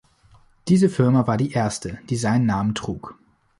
[0.67, 3.19] Diese Firma war die erste, die seinen Namen trug.